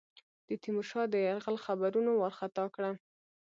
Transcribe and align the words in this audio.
د 0.47 0.49
تیمورشاه 0.63 1.05
د 1.09 1.15
یرغل 1.27 1.57
خبرونو 1.65 2.11
وارخطا 2.15 2.65
کړه. 2.75 2.91